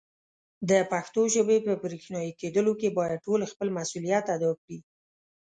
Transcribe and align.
د 0.69 0.71
پښتو 0.91 1.21
ژبې 1.33 1.57
په 1.67 1.73
برښنایې 1.83 2.31
کېدلو 2.41 2.73
کې 2.79 2.89
باید 2.97 3.23
ټول 3.25 3.41
خپل 3.51 3.67
مسولیت 3.77 4.25
ادا 4.35 4.51
کړي. 4.61 4.79